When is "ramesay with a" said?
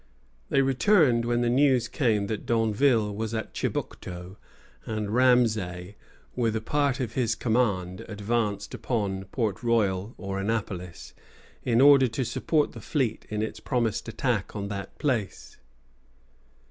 5.11-6.59